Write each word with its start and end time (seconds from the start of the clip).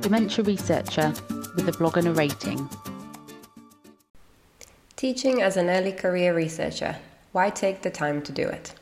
dementia 0.00 0.42
researcher 0.44 1.12
with 1.54 1.68
a 1.68 1.72
blog 1.72 1.98
and 1.98 2.08
a 2.08 2.12
rating. 2.12 2.68
Teaching 4.96 5.42
as 5.42 5.56
an 5.56 5.68
early 5.68 5.92
career 5.92 6.34
researcher, 6.34 6.96
why 7.32 7.50
take 7.50 7.82
the 7.82 7.90
time 7.90 8.22
to 8.22 8.32
do 8.32 8.48
it? 8.48 8.74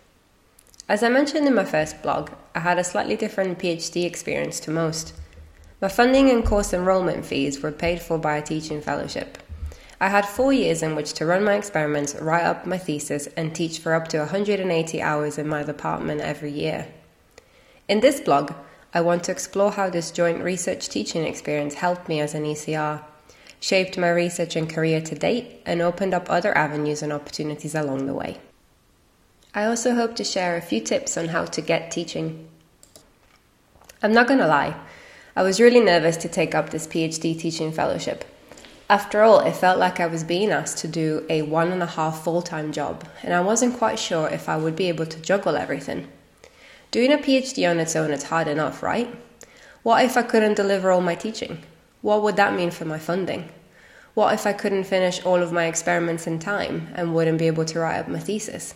As 0.89 1.03
I 1.03 1.09
mentioned 1.09 1.47
in 1.47 1.55
my 1.55 1.65
first 1.65 2.03
blog, 2.03 2.31
I 2.55 2.61
had 2.61 2.79
a 2.79 2.85
slightly 2.85 3.17
different 3.17 3.59
PhD 3.59 4.05
experience 4.05 4.61
to 4.61 4.71
most. 4.71 5.13
My 5.81 5.89
funding 5.89 6.31
and 6.31 6.45
course 6.45 6.73
enrollment 6.73 7.27
fees 7.27 7.63
were 7.63 7.73
paid 7.73 8.01
for 8.01 8.19
by 8.19 8.37
a 8.37 8.43
teaching 8.43 8.81
fellowship. 8.81 9.39
I 10.01 10.09
had 10.09 10.27
four 10.27 10.53
years 10.53 10.83
in 10.83 10.95
which 10.95 11.13
to 11.15 11.27
run 11.27 11.45
my 11.45 11.55
experiments, 11.55 12.15
write 12.15 12.45
up 12.45 12.65
my 12.65 12.79
thesis, 12.79 13.27
and 13.37 13.55
teach 13.55 13.81
for 13.81 13.95
up 13.95 14.09
to 14.09 14.19
180 14.19 15.03
hours 15.03 15.39
in 15.39 15.49
my 15.49 15.65
department 15.65 16.21
every 16.21 16.53
year. 16.53 16.87
In 17.89 18.01
this 18.01 18.21
blog, 18.21 18.53
I 18.95 19.01
want 19.01 19.25
to 19.25 19.33
explore 19.33 19.73
how 19.73 19.91
this 19.91 20.11
joint 20.11 20.43
research 20.43 20.89
teaching 20.89 21.25
experience 21.25 21.75
helped 21.75 22.09
me 22.09 22.21
as 22.21 22.35
an 22.35 22.45
ECR, 22.45 23.03
shaped 23.61 23.99
my 23.99 24.11
research 24.11 24.57
and 24.57 24.69
career 24.69 25.01
to 25.03 25.15
date, 25.15 25.61
and 25.67 25.83
opened 25.83 26.15
up 26.15 26.31
other 26.31 26.57
avenues 26.57 27.03
and 27.03 27.13
opportunities 27.13 27.75
along 27.75 28.07
the 28.07 28.15
way. 28.15 28.39
I 29.55 29.65
also 29.65 29.95
hope 29.95 30.17
to 30.17 30.25
share 30.25 30.57
a 30.57 30.63
few 30.63 30.81
tips 30.81 31.17
on 31.17 31.29
how 31.29 31.45
to 31.45 31.61
get 31.61 31.91
teaching. 31.91 32.49
I'm 34.03 34.13
not 34.13 34.29
going 34.29 34.41
to 34.41 34.47
lie, 34.47 34.77
I 35.39 35.43
was 35.43 35.61
really 35.61 35.79
nervous 35.79 36.17
to 36.17 36.29
take 36.29 36.53
up 36.53 36.71
this 36.71 36.89
PhD 36.89 37.39
teaching 37.39 37.71
fellowship. 37.71 38.25
After 38.91 39.23
all, 39.23 39.39
it 39.39 39.55
felt 39.55 39.79
like 39.79 40.01
I 40.01 40.09
was 40.09 40.25
being 40.25 40.51
asked 40.51 40.79
to 40.79 40.89
do 40.89 41.25
a 41.29 41.43
one 41.43 41.71
and 41.71 41.81
a 41.81 41.87
half 41.87 42.25
full 42.25 42.43
time 42.43 42.73
job, 42.73 43.07
and 43.23 43.33
I 43.33 43.41
wasn't 43.41 43.79
quite 43.79 44.01
sure 44.01 44.29
if 44.29 44.49
I 44.49 44.57
would 44.57 44.75
be 44.75 44.89
able 44.89 45.07
to 45.07 45.21
juggle 45.21 45.57
everything. 45.57 46.09
Doing 46.91 47.13
a 47.13 47.19
PhD 47.19 47.71
on 47.71 47.81
its 47.81 47.95
own 47.95 48.11
is 48.11 48.23
hard 48.23 48.49
enough, 48.49 48.83
right? 48.83 49.15
What 49.83 50.03
if 50.07 50.17
I 50.17 50.23
couldn't 50.23 50.55
deliver 50.55 50.91
all 50.91 51.03
my 51.03 51.15
teaching? 51.15 51.63
What 52.01 52.23
would 52.23 52.37
that 52.37 52.55
mean 52.55 52.71
for 52.71 52.87
my 52.87 52.99
funding? 52.99 53.51
What 54.15 54.33
if 54.33 54.47
I 54.47 54.55
couldn't 54.55 54.85
finish 54.85 55.23
all 55.23 55.43
of 55.43 55.53
my 55.53 55.67
experiments 55.67 56.27
in 56.27 56.39
time 56.39 56.89
and 56.95 57.15
wouldn't 57.15 57.39
be 57.39 57.47
able 57.47 57.67
to 57.67 57.81
write 57.81 57.99
up 57.99 58.09
my 58.09 58.19
thesis? 58.19 58.75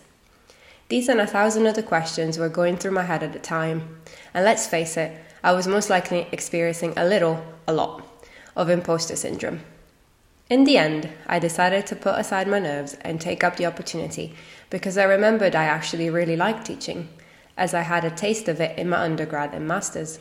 These 0.90 1.08
and 1.08 1.22
a 1.22 1.26
thousand 1.26 1.66
other 1.66 1.80
questions 1.80 2.36
were 2.36 2.50
going 2.50 2.76
through 2.76 2.90
my 2.90 3.04
head 3.04 3.22
at 3.22 3.32
the 3.32 3.38
time, 3.38 3.96
and 4.34 4.44
let's 4.44 4.66
face 4.66 4.98
it, 4.98 5.18
I 5.42 5.52
was 5.52 5.66
most 5.66 5.88
likely 5.88 6.28
experiencing 6.32 6.92
a 6.98 7.06
little, 7.06 7.42
a 7.66 7.72
lot, 7.72 8.06
of 8.54 8.68
imposter 8.68 9.16
syndrome. 9.16 9.60
In 10.50 10.64
the 10.64 10.76
end, 10.76 11.08
I 11.26 11.38
decided 11.38 11.86
to 11.86 11.96
put 11.96 12.18
aside 12.18 12.46
my 12.46 12.58
nerves 12.58 12.92
and 13.00 13.18
take 13.18 13.42
up 13.42 13.56
the 13.56 13.64
opportunity 13.64 14.34
because 14.68 14.98
I 14.98 15.04
remembered 15.04 15.56
I 15.56 15.64
actually 15.64 16.10
really 16.10 16.36
liked 16.36 16.66
teaching, 16.66 17.08
as 17.56 17.74
I 17.74 17.82
had 17.82 18.04
a 18.04 18.10
taste 18.10 18.48
of 18.48 18.60
it 18.60 18.78
in 18.78 18.88
my 18.88 19.02
undergrad 19.02 19.54
and 19.54 19.66
masters. 19.66 20.18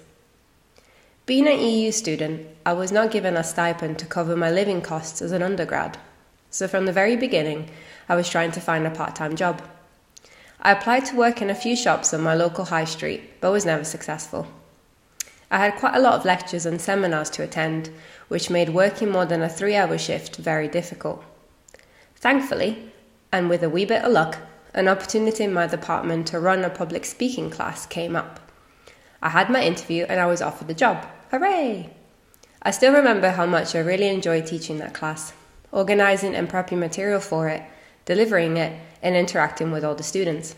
Being 1.25 1.47
an 1.47 1.59
EU 1.59 1.91
student, 1.91 2.47
I 2.65 2.73
was 2.73 2.91
not 2.91 3.11
given 3.11 3.37
a 3.37 3.43
stipend 3.43 3.99
to 3.99 4.05
cover 4.05 4.35
my 4.35 4.51
living 4.51 4.81
costs 4.81 5.21
as 5.21 5.31
an 5.31 5.43
undergrad, 5.43 5.97
so 6.49 6.67
from 6.67 6.85
the 6.85 6.91
very 6.91 7.15
beginning, 7.15 7.69
I 8.09 8.15
was 8.15 8.29
trying 8.29 8.51
to 8.51 8.59
find 8.59 8.85
a 8.85 8.91
part 8.91 9.15
time 9.15 9.35
job. 9.35 9.61
I 10.61 10.73
applied 10.73 11.05
to 11.05 11.15
work 11.15 11.41
in 11.41 11.49
a 11.49 11.55
few 11.55 11.75
shops 11.75 12.13
on 12.13 12.21
my 12.21 12.35
local 12.35 12.65
high 12.65 12.85
street, 12.85 13.39
but 13.39 13.51
was 13.51 13.65
never 13.65 13.83
successful. 13.83 14.47
I 15.49 15.59
had 15.59 15.75
quite 15.75 15.95
a 15.95 15.99
lot 15.99 16.13
of 16.13 16.25
lectures 16.25 16.65
and 16.65 16.79
seminars 16.79 17.29
to 17.31 17.43
attend, 17.43 17.89
which 18.27 18.49
made 18.49 18.69
working 18.69 19.09
more 19.09 19.25
than 19.25 19.41
a 19.41 19.49
three 19.49 19.75
hour 19.75 19.97
shift 19.97 20.35
very 20.37 20.67
difficult. 20.67 21.23
Thankfully, 22.15 22.91
and 23.31 23.49
with 23.49 23.63
a 23.63 23.69
wee 23.69 23.85
bit 23.85 24.03
of 24.03 24.11
luck, 24.11 24.37
an 24.73 24.87
opportunity 24.87 25.43
in 25.43 25.53
my 25.53 25.67
department 25.67 26.27
to 26.27 26.39
run 26.39 26.63
a 26.63 26.69
public 26.69 27.05
speaking 27.05 27.49
class 27.49 27.85
came 27.85 28.15
up. 28.15 28.39
I 29.21 29.29
had 29.29 29.49
my 29.49 29.63
interview 29.63 30.05
and 30.07 30.19
I 30.19 30.25
was 30.25 30.41
offered 30.41 30.67
the 30.67 30.73
job. 30.73 31.05
Hooray! 31.29 31.89
I 32.61 32.71
still 32.71 32.93
remember 32.93 33.29
how 33.29 33.45
much 33.45 33.75
I 33.75 33.79
really 33.79 34.07
enjoyed 34.07 34.45
teaching 34.45 34.77
that 34.77 34.93
class, 34.93 35.33
organising 35.71 36.35
and 36.35 36.49
prepping 36.49 36.79
material 36.79 37.19
for 37.19 37.47
it, 37.47 37.63
delivering 38.05 38.57
it, 38.57 38.79
and 39.01 39.15
interacting 39.15 39.71
with 39.71 39.83
all 39.83 39.95
the 39.95 40.03
students. 40.03 40.55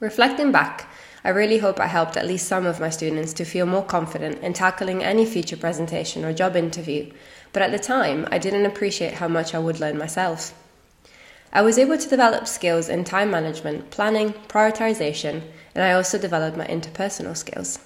Reflecting 0.00 0.50
back, 0.50 0.88
I 1.24 1.28
really 1.28 1.58
hope 1.58 1.78
I 1.78 1.86
helped 1.86 2.16
at 2.16 2.26
least 2.26 2.48
some 2.48 2.66
of 2.66 2.80
my 2.80 2.90
students 2.90 3.32
to 3.34 3.44
feel 3.44 3.64
more 3.64 3.84
confident 3.84 4.42
in 4.42 4.52
tackling 4.52 5.04
any 5.04 5.24
future 5.24 5.56
presentation 5.56 6.24
or 6.24 6.32
job 6.32 6.56
interview, 6.56 7.12
but 7.52 7.62
at 7.62 7.70
the 7.70 7.78
time 7.78 8.26
I 8.32 8.38
didn't 8.38 8.66
appreciate 8.66 9.14
how 9.14 9.28
much 9.28 9.54
I 9.54 9.60
would 9.60 9.78
learn 9.78 9.96
myself. 9.96 10.52
I 11.54 11.60
was 11.60 11.78
able 11.78 11.98
to 11.98 12.08
develop 12.08 12.46
skills 12.46 12.88
in 12.88 13.04
time 13.04 13.30
management, 13.30 13.90
planning, 13.90 14.32
prioritization, 14.48 15.42
and 15.74 15.84
I 15.84 15.92
also 15.92 16.16
developed 16.16 16.56
my 16.56 16.66
interpersonal 16.66 17.36
skills. 17.36 17.78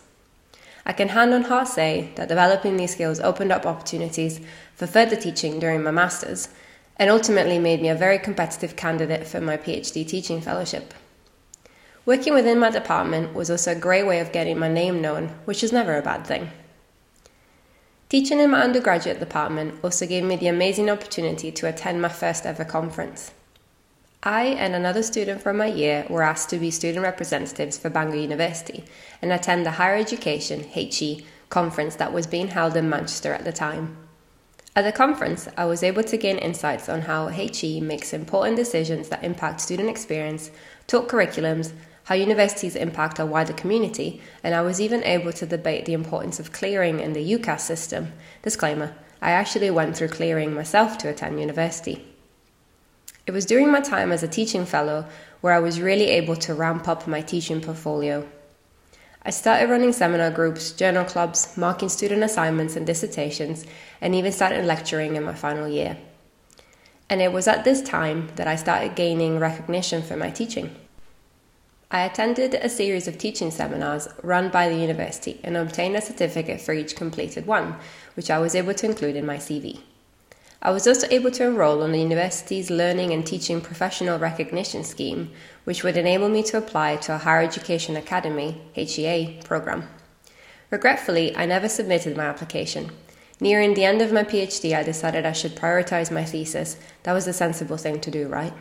I 0.85 0.93
can 0.93 1.09
hand 1.09 1.35
on 1.35 1.43
heart 1.43 1.67
say 1.67 2.13
that 2.15 2.29
developing 2.29 2.77
these 2.77 2.93
skills 2.93 3.19
opened 3.19 3.51
up 3.51 3.67
opportunities 3.67 4.41
for 4.77 4.87
further 4.87 5.17
teaching 5.17 5.59
during 5.59 5.83
my 5.83 5.91
masters 5.91 6.49
and 6.97 7.11
ultimately 7.11 7.59
made 7.59 7.83
me 7.83 7.89
a 7.89 7.97
very 7.97 8.21
competitive 8.21 8.77
candidate 8.77 9.27
for 9.27 9.41
my 9.41 9.57
PhD 9.57 10.07
teaching 10.07 10.41
fellowship. 10.41 10.95
Working 12.05 12.35
within 12.35 12.61
my 12.61 12.71
department 12.71 13.35
was 13.35 13.51
also 13.51 13.73
a 13.73 13.75
great 13.75 14.07
way 14.07 14.21
of 14.21 14.31
getting 14.31 14.61
my 14.61 14.69
name 14.69 15.03
known, 15.03 15.31
which 15.45 15.65
is 15.65 15.73
never 15.73 15.97
a 15.97 16.03
bad 16.03 16.25
thing. 16.25 16.53
Teaching 18.09 18.39
in 18.39 18.53
my 18.53 18.63
undergraduate 18.63 19.19
department 19.19 19.75
also 19.83 20.07
gave 20.07 20.23
me 20.23 20.37
the 20.37 20.47
amazing 20.47 20.89
opportunity 20.89 21.51
to 21.51 21.67
attend 21.67 22.01
my 22.01 22.09
first 22.09 22.47
ever 22.47 22.65
conference. 22.65 23.33
I 24.23 24.45
and 24.45 24.75
another 24.75 25.03
student 25.03 25.41
from 25.43 25.59
my 25.59 25.67
year 25.67 26.07
were 26.09 26.23
asked 26.23 26.51
to 26.51 26.59
be 26.59 26.71
student 26.71 27.05
representatives 27.05 27.79
for 27.79 27.91
Bangor 27.91 28.17
University 28.17 28.85
and 29.23 29.33
attend 29.33 29.65
the 29.65 29.73
Higher 29.73 29.97
Education 29.97 30.65
HE 30.65 31.25
conference 31.49 31.97
that 31.97 32.13
was 32.13 32.27
being 32.27 32.49
held 32.49 32.77
in 32.77 32.89
Manchester 32.89 33.33
at 33.33 33.45
the 33.45 33.53
time. 33.53 33.97
At 34.75 34.83
the 34.83 34.93
conference, 34.93 35.49
I 35.57 35.65
was 35.65 35.83
able 35.83 36.03
to 36.03 36.17
gain 36.17 36.39
insights 36.39 36.89
on 36.89 37.03
how 37.03 37.29
HE 37.29 37.81
makes 37.81 38.13
important 38.13 38.57
decisions 38.57 39.09
that 39.09 39.25
impact 39.25 39.61
student 39.61 39.89
experience, 39.89 40.51
taught 40.87 41.09
curriculums, 41.09 41.73
how 42.05 42.15
universities 42.15 42.77
impact 42.77 43.19
our 43.19 43.27
wider 43.27 43.53
community, 43.53 44.21
and 44.45 44.55
I 44.55 44.61
was 44.61 44.81
even 44.81 45.03
able 45.05 45.33
to 45.33 45.47
debate 45.47 45.87
the 45.87 45.95
importance 45.95 46.39
of 46.39 46.53
clearing 46.53 47.01
in 47.01 47.15
the 47.15 47.39
UCAS 47.39 47.61
system. 47.61 48.13
Disclaimer 48.43 48.95
I 49.23 49.31
actually 49.31 49.71
went 49.71 49.97
through 49.97 50.09
clearing 50.09 50.53
myself 50.53 50.99
to 50.99 51.09
attend 51.09 51.41
university. 51.41 52.05
It 53.27 53.33
was 53.33 53.45
during 53.45 53.73
my 53.73 53.81
time 53.81 54.13
as 54.13 54.23
a 54.23 54.29
teaching 54.29 54.65
fellow 54.65 55.05
where 55.41 55.53
I 55.53 55.59
was 55.59 55.81
really 55.81 56.11
able 56.11 56.37
to 56.37 56.55
ramp 56.55 56.87
up 56.87 57.09
my 57.09 57.21
teaching 57.21 57.61
portfolio. 57.61 58.25
I 59.25 59.31
started 59.31 59.69
running 59.69 59.93
seminar 59.93 60.31
groups, 60.31 60.71
journal 60.71 61.05
clubs, 61.05 61.57
marking 61.57 61.89
student 61.89 62.23
assignments 62.23 62.77
and 62.77 62.87
dissertations, 62.87 63.67
and 64.01 64.15
even 64.15 64.31
started 64.31 64.65
lecturing 64.65 65.17
in 65.17 65.25
my 65.25 65.35
final 65.35 65.67
year. 65.67 65.99
And 67.11 67.21
it 67.21 67.33
was 67.33 67.49
at 67.49 67.65
this 67.65 67.83
time 67.83 68.29
that 68.37 68.47
I 68.47 68.55
started 68.55 68.95
gaining 68.95 69.41
recognition 69.41 70.03
for 70.03 70.17
my 70.17 70.31
teaching. 70.31 70.77
I 71.91 72.05
attended 72.05 72.55
a 72.55 72.69
series 72.69 73.09
of 73.09 73.19
teaching 73.19 73.51
seminars 73.51 74.07
run 74.23 74.51
by 74.51 74.69
the 74.69 74.77
university 74.77 75.41
and 75.43 75.57
obtained 75.57 75.97
a 75.97 76.01
certificate 76.01 76.61
for 76.61 76.73
each 76.73 76.95
completed 76.95 77.47
one, 77.47 77.77
which 78.15 78.31
I 78.31 78.39
was 78.39 78.55
able 78.55 78.75
to 78.75 78.87
include 78.87 79.17
in 79.17 79.27
my 79.27 79.39
CV. 79.39 79.81
I 80.67 80.71
was 80.71 80.87
also 80.87 81.07
able 81.11 81.31
to 81.31 81.47
enroll 81.47 81.83
on 81.83 81.93
the 81.93 82.01
university's 82.01 82.71
Learning 82.71 83.13
and 83.13 83.25
Teaching 83.25 83.61
Professional 83.61 84.19
Recognition 84.19 84.83
Scheme, 84.83 85.31
which 85.63 85.83
would 85.83 85.97
enable 85.97 86.29
me 86.29 86.43
to 86.43 86.59
apply 86.59 86.97
to 86.97 87.15
a 87.15 87.19
Higher 87.19 87.43
Education 87.43 87.97
Academy 87.97 88.61
HEA 88.75 89.41
program. 89.45 89.89
Regretfully, 90.71 91.37
I 91.37 91.47
never 91.47 91.69
submitted 91.69 92.17
my 92.17 92.25
application. 92.25 92.91
Nearing 93.41 93.75
the 93.75 93.85
end 93.85 94.03
of 94.03 94.13
my 94.13 94.25
PhD, 94.25 94.77
I 94.77 94.83
decided 94.83 95.25
I 95.25 95.31
should 95.31 95.55
prioritize 95.55 96.11
my 96.11 96.25
thesis. 96.25 96.77
That 97.05 97.13
was 97.13 97.27
the 97.27 97.33
sensible 97.33 97.77
thing 97.77 98.01
to 98.01 98.11
do, 98.11 98.27
right? 98.27 98.53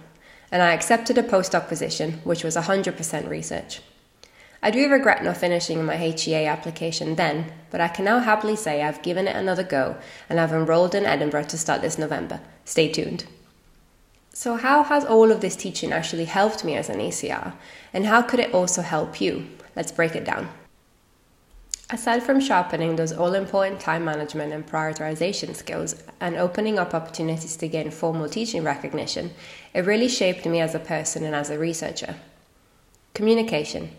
and 0.51 0.61
I 0.61 0.73
accepted 0.73 1.17
a 1.17 1.23
postdoc 1.23 1.67
position, 1.67 2.13
which 2.23 2.43
was 2.43 2.55
100% 2.55 3.29
research. 3.29 3.81
I 4.65 4.71
do 4.71 4.89
regret 4.89 5.23
not 5.23 5.37
finishing 5.37 5.85
my 5.85 5.95
HEA 5.95 6.47
application 6.47 7.13
then, 7.17 7.51
but 7.69 7.81
I 7.81 7.87
can 7.87 8.03
now 8.03 8.17
happily 8.17 8.55
say 8.55 8.81
I've 8.81 9.03
given 9.03 9.27
it 9.27 9.35
another 9.35 9.61
go 9.61 9.95
and 10.27 10.39
I've 10.39 10.51
enrolled 10.51 10.95
in 10.95 11.05
Edinburgh 11.05 11.43
to 11.49 11.57
start 11.59 11.83
this 11.83 11.99
November. 11.99 12.39
Stay 12.65 12.91
tuned. 12.91 13.25
So, 14.33 14.55
how 14.55 14.81
has 14.81 15.05
all 15.05 15.31
of 15.31 15.41
this 15.41 15.55
teaching 15.55 15.93
actually 15.93 16.25
helped 16.25 16.65
me 16.65 16.75
as 16.75 16.89
an 16.89 16.97
ECR? 16.97 17.53
and 17.93 18.07
how 18.07 18.23
could 18.23 18.39
it 18.39 18.55
also 18.55 18.81
help 18.81 19.21
you? 19.21 19.45
Let's 19.75 19.91
break 19.91 20.15
it 20.15 20.25
down. 20.25 20.49
Aside 21.91 22.23
from 22.23 22.41
sharpening 22.41 22.95
those 22.95 23.13
all 23.13 23.35
important 23.35 23.79
time 23.79 24.03
management 24.03 24.51
and 24.51 24.65
prioritization 24.65 25.55
skills 25.55 26.03
and 26.19 26.35
opening 26.37 26.79
up 26.79 26.95
opportunities 26.95 27.55
to 27.57 27.67
gain 27.67 27.91
formal 27.91 28.27
teaching 28.27 28.63
recognition, 28.63 29.29
it 29.75 29.85
really 29.85 30.09
shaped 30.09 30.47
me 30.47 30.59
as 30.59 30.73
a 30.73 30.79
person 30.79 31.23
and 31.23 31.35
as 31.35 31.51
a 31.51 31.59
researcher. 31.59 32.15
Communication. 33.13 33.91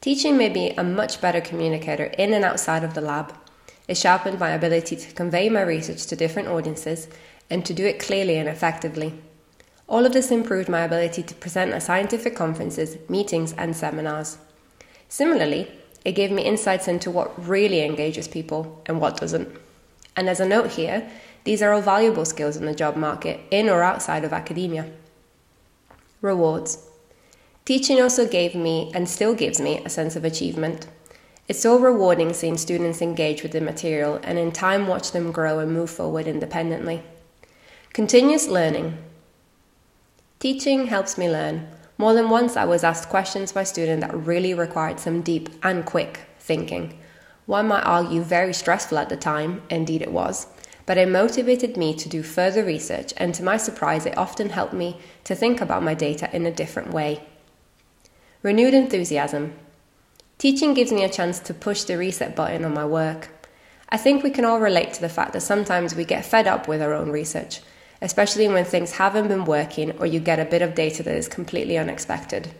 Teaching 0.00 0.36
made 0.36 0.54
me 0.54 0.74
a 0.76 0.84
much 0.84 1.20
better 1.20 1.40
communicator 1.40 2.04
in 2.04 2.32
and 2.32 2.44
outside 2.44 2.84
of 2.84 2.94
the 2.94 3.00
lab. 3.00 3.34
It 3.88 3.96
sharpened 3.96 4.38
my 4.38 4.50
ability 4.50 4.96
to 4.96 5.12
convey 5.12 5.48
my 5.48 5.62
research 5.62 6.06
to 6.06 6.16
different 6.16 6.48
audiences 6.48 7.08
and 7.50 7.64
to 7.66 7.74
do 7.74 7.84
it 7.84 7.98
clearly 7.98 8.36
and 8.36 8.48
effectively. 8.48 9.14
All 9.88 10.06
of 10.06 10.12
this 10.12 10.30
improved 10.30 10.68
my 10.68 10.82
ability 10.82 11.22
to 11.24 11.34
present 11.34 11.72
at 11.72 11.82
scientific 11.82 12.36
conferences, 12.36 12.98
meetings, 13.08 13.54
and 13.54 13.74
seminars. 13.74 14.38
Similarly, 15.08 15.68
It 16.04 16.12
gave 16.12 16.30
me 16.30 16.42
insights 16.42 16.88
into 16.88 17.10
what 17.10 17.46
really 17.46 17.82
engages 17.82 18.28
people 18.28 18.80
and 18.86 19.00
what 19.00 19.18
doesn't. 19.18 19.48
And 20.16 20.28
as 20.28 20.40
a 20.40 20.48
note 20.48 20.70
here, 20.70 21.10
these 21.44 21.60
are 21.60 21.72
all 21.72 21.82
valuable 21.82 22.24
skills 22.24 22.56
in 22.56 22.64
the 22.64 22.74
job 22.74 22.96
market, 22.96 23.40
in 23.50 23.68
or 23.68 23.82
outside 23.82 24.24
of 24.24 24.32
academia. 24.32 24.90
Rewards. 26.22 26.87
Teaching 27.68 28.00
also 28.00 28.26
gave 28.26 28.54
me, 28.54 28.90
and 28.94 29.06
still 29.06 29.34
gives 29.34 29.60
me, 29.60 29.82
a 29.84 29.90
sense 29.90 30.16
of 30.16 30.24
achievement. 30.24 30.86
It's 31.48 31.60
so 31.60 31.78
rewarding 31.78 32.32
seeing 32.32 32.56
students 32.56 33.02
engage 33.02 33.42
with 33.42 33.52
the 33.52 33.60
material 33.60 34.18
and 34.22 34.38
in 34.38 34.52
time 34.52 34.86
watch 34.86 35.12
them 35.12 35.32
grow 35.32 35.58
and 35.58 35.70
move 35.70 35.90
forward 35.90 36.26
independently. 36.26 37.02
Continuous 37.92 38.48
learning. 38.48 38.96
Teaching 40.40 40.86
helps 40.86 41.18
me 41.18 41.28
learn. 41.30 41.68
More 41.98 42.14
than 42.14 42.30
once, 42.30 42.56
I 42.56 42.64
was 42.64 42.84
asked 42.84 43.10
questions 43.10 43.52
by 43.52 43.64
students 43.64 44.06
that 44.06 44.16
really 44.16 44.54
required 44.54 44.98
some 44.98 45.20
deep 45.20 45.50
and 45.62 45.84
quick 45.84 46.20
thinking. 46.38 46.98
One 47.44 47.68
might 47.68 47.82
argue 47.84 48.22
very 48.22 48.54
stressful 48.54 48.96
at 48.96 49.10
the 49.10 49.16
time, 49.18 49.60
indeed 49.68 50.00
it 50.00 50.12
was, 50.12 50.46
but 50.86 50.96
it 50.96 51.10
motivated 51.10 51.76
me 51.76 51.92
to 51.96 52.08
do 52.08 52.22
further 52.22 52.64
research, 52.64 53.12
and 53.18 53.34
to 53.34 53.42
my 53.42 53.58
surprise, 53.58 54.06
it 54.06 54.16
often 54.16 54.48
helped 54.48 54.72
me 54.72 54.96
to 55.24 55.34
think 55.34 55.60
about 55.60 55.82
my 55.82 55.92
data 55.92 56.34
in 56.34 56.46
a 56.46 56.50
different 56.50 56.94
way. 56.94 57.27
Renewed 58.40 58.72
enthusiasm. 58.72 59.52
Teaching 60.38 60.72
gives 60.72 60.92
me 60.92 61.02
a 61.02 61.08
chance 61.08 61.40
to 61.40 61.52
push 61.52 61.82
the 61.82 61.98
reset 61.98 62.36
button 62.36 62.64
on 62.64 62.72
my 62.72 62.84
work. 62.84 63.30
I 63.88 63.96
think 63.96 64.22
we 64.22 64.30
can 64.30 64.44
all 64.44 64.60
relate 64.60 64.92
to 64.92 65.00
the 65.00 65.08
fact 65.08 65.32
that 65.32 65.40
sometimes 65.40 65.96
we 65.96 66.04
get 66.04 66.24
fed 66.24 66.46
up 66.46 66.68
with 66.68 66.80
our 66.80 66.94
own 66.94 67.10
research, 67.10 67.60
especially 68.00 68.46
when 68.46 68.64
things 68.64 68.92
haven't 68.92 69.26
been 69.26 69.44
working 69.44 69.90
or 69.98 70.06
you 70.06 70.20
get 70.20 70.38
a 70.38 70.44
bit 70.44 70.62
of 70.62 70.76
data 70.76 71.02
that 71.02 71.16
is 71.16 71.26
completely 71.26 71.76
unexpected. 71.76 72.54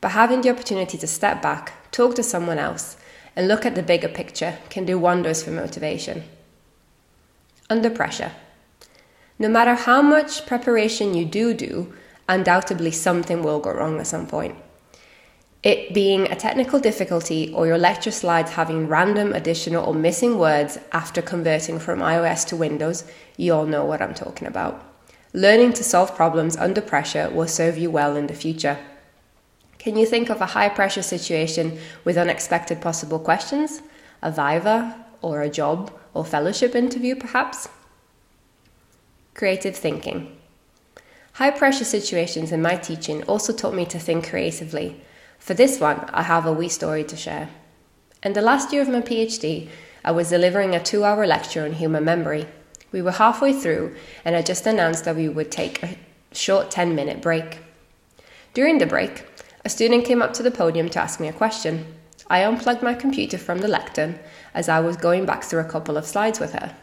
But 0.00 0.10
having 0.10 0.40
the 0.40 0.50
opportunity 0.50 0.98
to 0.98 1.06
step 1.06 1.40
back, 1.40 1.92
talk 1.92 2.16
to 2.16 2.24
someone 2.24 2.58
else, 2.58 2.96
and 3.36 3.46
look 3.46 3.64
at 3.64 3.76
the 3.76 3.84
bigger 3.84 4.08
picture 4.08 4.58
can 4.68 4.84
do 4.84 4.98
wonders 4.98 5.44
for 5.44 5.52
motivation 5.52 6.24
under 7.70 7.88
pressure. 7.88 8.32
No 9.38 9.48
matter 9.48 9.74
how 9.74 10.02
much 10.02 10.44
preparation 10.44 11.14
you 11.14 11.24
do 11.24 11.54
do, 11.54 11.94
undoubtedly 12.28 12.90
something 12.90 13.44
will 13.44 13.60
go 13.60 13.72
wrong 13.72 14.00
at 14.00 14.08
some 14.08 14.26
point. 14.26 14.56
It 15.64 15.94
being 15.94 16.30
a 16.30 16.36
technical 16.36 16.78
difficulty 16.78 17.50
or 17.54 17.66
your 17.66 17.78
lecture 17.78 18.10
slides 18.10 18.50
having 18.50 18.86
random 18.86 19.32
additional 19.32 19.86
or 19.86 19.94
missing 19.94 20.38
words 20.38 20.78
after 20.92 21.22
converting 21.22 21.78
from 21.78 22.00
iOS 22.00 22.46
to 22.48 22.56
Windows, 22.56 23.04
you 23.38 23.54
all 23.54 23.64
know 23.64 23.82
what 23.82 24.02
I'm 24.02 24.12
talking 24.12 24.46
about. 24.46 24.84
Learning 25.32 25.72
to 25.72 25.82
solve 25.82 26.14
problems 26.14 26.54
under 26.58 26.82
pressure 26.82 27.30
will 27.30 27.48
serve 27.48 27.78
you 27.78 27.90
well 27.90 28.14
in 28.14 28.26
the 28.26 28.34
future. 28.34 28.76
Can 29.78 29.96
you 29.96 30.04
think 30.04 30.28
of 30.28 30.42
a 30.42 30.52
high 30.52 30.68
pressure 30.68 31.02
situation 31.02 31.78
with 32.04 32.18
unexpected 32.18 32.82
possible 32.82 33.18
questions? 33.18 33.80
A 34.20 34.30
viva 34.30 35.06
or 35.22 35.40
a 35.40 35.48
job 35.48 35.90
or 36.12 36.26
fellowship 36.26 36.74
interview, 36.74 37.16
perhaps? 37.16 37.70
Creative 39.32 39.74
thinking. 39.74 40.36
High 41.32 41.52
pressure 41.52 41.86
situations 41.86 42.52
in 42.52 42.60
my 42.60 42.76
teaching 42.76 43.22
also 43.24 43.54
taught 43.54 43.74
me 43.74 43.86
to 43.86 43.98
think 43.98 44.28
creatively. 44.28 45.00
For 45.44 45.52
this 45.52 45.78
one, 45.78 46.08
I 46.14 46.22
have 46.22 46.46
a 46.46 46.54
wee 46.54 46.70
story 46.70 47.04
to 47.04 47.16
share. 47.16 47.50
In 48.22 48.32
the 48.32 48.40
last 48.40 48.72
year 48.72 48.80
of 48.80 48.88
my 48.88 49.02
PhD, 49.02 49.68
I 50.02 50.10
was 50.10 50.30
delivering 50.30 50.74
a 50.74 50.82
two 50.82 51.04
hour 51.04 51.26
lecture 51.26 51.66
on 51.66 51.74
human 51.74 52.02
memory. 52.02 52.46
We 52.92 53.02
were 53.02 53.10
halfway 53.10 53.52
through, 53.52 53.94
and 54.24 54.34
I 54.34 54.40
just 54.40 54.66
announced 54.66 55.04
that 55.04 55.16
we 55.16 55.28
would 55.28 55.52
take 55.52 55.82
a 55.82 55.98
short 56.32 56.70
10 56.70 56.94
minute 56.94 57.20
break. 57.20 57.58
During 58.54 58.78
the 58.78 58.86
break, 58.86 59.26
a 59.66 59.68
student 59.68 60.06
came 60.06 60.22
up 60.22 60.32
to 60.32 60.42
the 60.42 60.50
podium 60.50 60.88
to 60.88 60.98
ask 60.98 61.20
me 61.20 61.28
a 61.28 61.32
question. 61.34 61.94
I 62.30 62.42
unplugged 62.42 62.82
my 62.82 62.94
computer 62.94 63.36
from 63.36 63.58
the 63.58 63.68
lectern 63.68 64.18
as 64.54 64.70
I 64.70 64.80
was 64.80 64.96
going 64.96 65.26
back 65.26 65.44
through 65.44 65.60
a 65.60 65.70
couple 65.70 65.98
of 65.98 66.06
slides 66.06 66.40
with 66.40 66.54
her. 66.54 66.74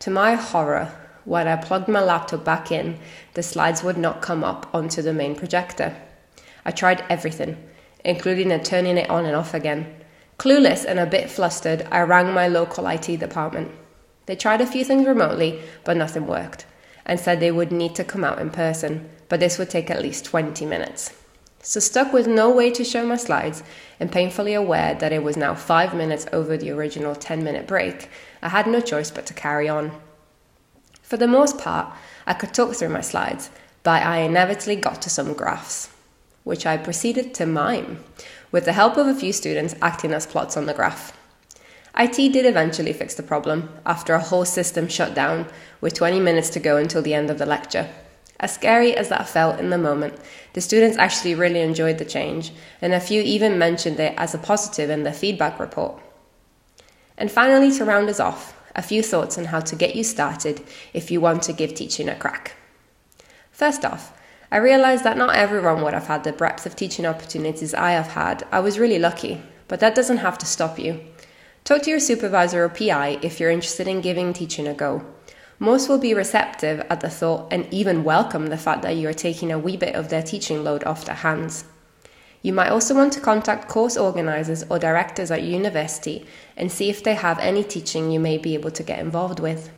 To 0.00 0.10
my 0.10 0.34
horror, 0.34 0.90
when 1.24 1.46
I 1.46 1.54
plugged 1.54 1.86
my 1.86 2.02
laptop 2.02 2.44
back 2.44 2.72
in, 2.72 2.98
the 3.34 3.42
slides 3.44 3.84
would 3.84 3.98
not 3.98 4.20
come 4.20 4.42
up 4.42 4.68
onto 4.74 5.00
the 5.00 5.14
main 5.14 5.36
projector. 5.36 5.94
I 6.64 6.72
tried 6.72 7.04
everything, 7.08 7.56
including 8.04 8.58
turning 8.60 8.98
it 8.98 9.10
on 9.10 9.24
and 9.24 9.34
off 9.34 9.54
again. 9.54 9.94
Clueless 10.38 10.84
and 10.84 10.98
a 10.98 11.06
bit 11.06 11.30
flustered, 11.30 11.86
I 11.90 12.00
rang 12.00 12.32
my 12.32 12.48
local 12.48 12.86
IT 12.86 13.18
department. 13.18 13.70
They 14.26 14.36
tried 14.36 14.60
a 14.60 14.66
few 14.66 14.84
things 14.84 15.06
remotely, 15.06 15.60
but 15.84 15.96
nothing 15.96 16.26
worked, 16.26 16.66
and 17.06 17.20
said 17.20 17.40
they 17.40 17.52
would 17.52 17.72
need 17.72 17.94
to 17.96 18.04
come 18.04 18.24
out 18.24 18.40
in 18.40 18.50
person, 18.50 19.08
but 19.28 19.40
this 19.40 19.58
would 19.58 19.70
take 19.70 19.90
at 19.90 20.02
least 20.02 20.24
20 20.24 20.64
minutes. 20.66 21.12
So, 21.62 21.80
stuck 21.80 22.12
with 22.12 22.26
no 22.26 22.50
way 22.50 22.70
to 22.72 22.84
show 22.84 23.06
my 23.06 23.16
slides 23.16 23.62
and 23.98 24.12
painfully 24.12 24.52
aware 24.52 24.94
that 24.96 25.12
it 25.12 25.22
was 25.22 25.36
now 25.36 25.54
five 25.54 25.94
minutes 25.94 26.26
over 26.30 26.58
the 26.58 26.70
original 26.70 27.14
10 27.14 27.42
minute 27.42 27.66
break, 27.66 28.10
I 28.42 28.50
had 28.50 28.66
no 28.66 28.80
choice 28.80 29.10
but 29.10 29.24
to 29.26 29.34
carry 29.34 29.66
on. 29.66 29.92
For 31.00 31.16
the 31.16 31.26
most 31.26 31.56
part, 31.56 31.94
I 32.26 32.34
could 32.34 32.52
talk 32.52 32.74
through 32.74 32.90
my 32.90 33.00
slides, 33.00 33.48
but 33.82 34.02
I 34.02 34.18
inevitably 34.18 34.76
got 34.76 35.00
to 35.02 35.10
some 35.10 35.32
graphs, 35.32 35.88
which 36.44 36.64
I 36.64 36.76
proceeded 36.76 37.34
to 37.34 37.46
mime, 37.46 38.04
with 38.52 38.66
the 38.66 38.72
help 38.72 38.96
of 38.96 39.06
a 39.06 39.14
few 39.14 39.32
students 39.32 39.74
acting 39.82 40.12
as 40.12 40.26
plots 40.26 40.56
on 40.56 40.66
the 40.66 40.74
graph. 40.74 41.16
IT 41.98 42.16
did 42.32 42.46
eventually 42.46 42.92
fix 42.92 43.14
the 43.14 43.22
problem 43.22 43.68
after 43.86 44.14
a 44.14 44.20
whole 44.20 44.44
system 44.44 44.88
shut 44.88 45.14
down 45.14 45.46
with 45.80 45.94
20 45.94 46.20
minutes 46.20 46.50
to 46.50 46.60
go 46.60 46.76
until 46.76 47.02
the 47.02 47.14
end 47.14 47.30
of 47.30 47.38
the 47.38 47.46
lecture. 47.46 47.88
As 48.40 48.52
scary 48.52 48.96
as 48.96 49.08
that 49.08 49.28
felt 49.28 49.60
in 49.60 49.70
the 49.70 49.78
moment, 49.78 50.18
the 50.54 50.60
students 50.60 50.98
actually 50.98 51.34
really 51.34 51.60
enjoyed 51.60 51.98
the 51.98 52.04
change, 52.04 52.52
and 52.82 52.92
a 52.92 53.00
few 53.00 53.22
even 53.22 53.58
mentioned 53.58 54.00
it 54.00 54.14
as 54.16 54.34
a 54.34 54.38
positive 54.38 54.90
in 54.90 55.04
their 55.04 55.12
feedback 55.12 55.58
report. 55.60 56.00
And 57.16 57.30
finally, 57.30 57.70
to 57.78 57.84
round 57.84 58.08
us 58.08 58.18
off, 58.18 58.60
a 58.74 58.82
few 58.82 59.02
thoughts 59.02 59.38
on 59.38 59.46
how 59.46 59.60
to 59.60 59.76
get 59.76 59.94
you 59.94 60.02
started 60.02 60.62
if 60.92 61.10
you 61.10 61.20
want 61.20 61.44
to 61.44 61.52
give 61.52 61.74
teaching 61.74 62.08
a 62.08 62.16
crack. 62.16 62.56
First 63.52 63.84
off, 63.84 64.12
I 64.50 64.58
realised 64.58 65.04
that 65.04 65.16
not 65.16 65.36
everyone 65.36 65.82
would 65.82 65.94
have 65.94 66.06
had 66.06 66.24
the 66.24 66.32
breadth 66.32 66.66
of 66.66 66.76
teaching 66.76 67.06
opportunities 67.06 67.74
I 67.74 67.92
have 67.92 68.08
had. 68.08 68.46
I 68.52 68.60
was 68.60 68.78
really 68.78 68.98
lucky, 68.98 69.42
but 69.68 69.80
that 69.80 69.94
doesn't 69.94 70.18
have 70.18 70.38
to 70.38 70.46
stop 70.46 70.78
you. 70.78 71.00
Talk 71.64 71.82
to 71.82 71.90
your 71.90 72.00
supervisor 72.00 72.64
or 72.64 72.68
PI 72.68 73.18
if 73.22 73.40
you're 73.40 73.50
interested 73.50 73.88
in 73.88 74.00
giving 74.00 74.32
teaching 74.32 74.66
a 74.66 74.74
go. 74.74 75.04
Most 75.58 75.88
will 75.88 75.98
be 75.98 76.12
receptive 76.12 76.80
at 76.90 77.00
the 77.00 77.08
thought 77.08 77.48
and 77.50 77.72
even 77.72 78.04
welcome 78.04 78.48
the 78.48 78.58
fact 78.58 78.82
that 78.82 78.96
you 78.96 79.08
are 79.08 79.14
taking 79.14 79.50
a 79.50 79.58
wee 79.58 79.76
bit 79.76 79.94
of 79.94 80.08
their 80.08 80.22
teaching 80.22 80.62
load 80.62 80.84
off 80.84 81.04
their 81.04 81.14
hands. 81.14 81.64
You 82.42 82.52
might 82.52 82.68
also 82.68 82.94
want 82.94 83.14
to 83.14 83.20
contact 83.20 83.68
course 83.68 83.96
organisers 83.96 84.64
or 84.68 84.78
directors 84.78 85.30
at 85.30 85.42
university 85.42 86.26
and 86.58 86.70
see 86.70 86.90
if 86.90 87.02
they 87.02 87.14
have 87.14 87.38
any 87.38 87.64
teaching 87.64 88.10
you 88.10 88.20
may 88.20 88.36
be 88.36 88.52
able 88.52 88.70
to 88.72 88.82
get 88.82 88.98
involved 88.98 89.40
with. 89.40 89.70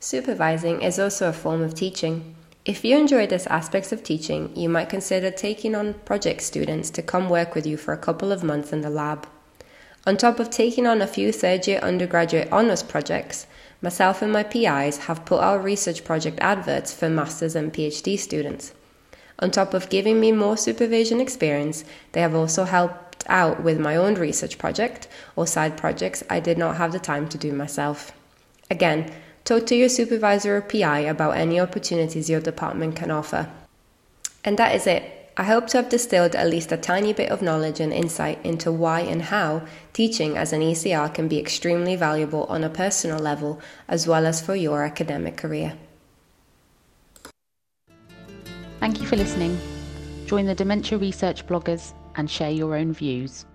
Supervising 0.00 0.80
is 0.80 0.98
also 0.98 1.28
a 1.28 1.32
form 1.34 1.60
of 1.60 1.74
teaching. 1.74 2.34
If 2.64 2.84
you 2.84 2.96
enjoy 2.96 3.26
this 3.26 3.46
aspect 3.48 3.92
of 3.92 4.02
teaching, 4.02 4.54
you 4.54 4.68
might 4.68 4.88
consider 4.88 5.30
taking 5.30 5.74
on 5.74 5.94
project 6.04 6.42
students 6.42 6.90
to 6.90 7.02
come 7.02 7.28
work 7.28 7.54
with 7.54 7.66
you 7.66 7.76
for 7.76 7.92
a 7.92 7.98
couple 7.98 8.30
of 8.30 8.44
months 8.44 8.72
in 8.72 8.82
the 8.82 8.90
lab. 8.90 9.26
On 10.06 10.16
top 10.16 10.38
of 10.40 10.50
taking 10.50 10.86
on 10.86 11.02
a 11.02 11.06
few 11.06 11.32
third 11.32 11.66
year 11.66 11.78
undergraduate 11.78 12.50
honours 12.52 12.82
projects, 12.82 13.46
Myself 13.84 14.22
and 14.22 14.32
my 14.32 14.44
PIs 14.44 15.06
have 15.06 15.24
put 15.24 15.40
out 15.40 15.64
research 15.64 16.04
project 16.04 16.38
adverts 16.40 16.94
for 16.94 17.08
masters 17.08 17.56
and 17.56 17.72
PhD 17.72 18.16
students. 18.16 18.72
On 19.40 19.50
top 19.50 19.74
of 19.74 19.88
giving 19.88 20.20
me 20.20 20.30
more 20.30 20.56
supervision 20.56 21.20
experience, 21.20 21.84
they 22.12 22.20
have 22.20 22.32
also 22.32 22.62
helped 22.62 23.24
out 23.26 23.64
with 23.64 23.80
my 23.80 23.96
own 23.96 24.14
research 24.14 24.56
project 24.56 25.08
or 25.34 25.48
side 25.48 25.76
projects 25.76 26.22
I 26.30 26.38
did 26.38 26.58
not 26.58 26.76
have 26.76 26.92
the 26.92 27.00
time 27.00 27.28
to 27.30 27.38
do 27.38 27.52
myself. 27.52 28.12
Again, 28.70 29.12
talk 29.44 29.66
to 29.66 29.76
your 29.76 29.88
supervisor 29.88 30.56
or 30.56 30.60
PI 30.62 31.00
about 31.00 31.36
any 31.36 31.58
opportunities 31.60 32.30
your 32.30 32.40
department 32.40 32.96
can 32.96 33.10
offer. 33.10 33.50
And 34.44 34.58
that 34.58 34.74
is 34.74 34.86
it. 34.86 35.22
I 35.36 35.44
hope 35.44 35.66
to 35.68 35.78
have 35.78 35.88
distilled 35.88 36.34
at 36.34 36.50
least 36.50 36.72
a 36.72 36.76
tiny 36.76 37.14
bit 37.14 37.30
of 37.30 37.40
knowledge 37.40 37.80
and 37.80 37.92
insight 37.92 38.44
into 38.44 38.70
why 38.70 39.00
and 39.00 39.22
how 39.22 39.62
teaching 39.94 40.36
as 40.36 40.52
an 40.52 40.60
ECR 40.60 41.12
can 41.14 41.26
be 41.26 41.38
extremely 41.38 41.96
valuable 41.96 42.44
on 42.44 42.62
a 42.62 42.68
personal 42.68 43.18
level 43.18 43.60
as 43.88 44.06
well 44.06 44.26
as 44.26 44.42
for 44.42 44.54
your 44.54 44.84
academic 44.84 45.38
career. 45.38 45.74
Thank 48.78 49.00
you 49.00 49.06
for 49.06 49.16
listening. 49.16 49.58
Join 50.26 50.44
the 50.44 50.54
Dementia 50.54 50.98
Research 50.98 51.46
bloggers 51.46 51.94
and 52.16 52.30
share 52.30 52.50
your 52.50 52.76
own 52.76 52.92
views. 52.92 53.46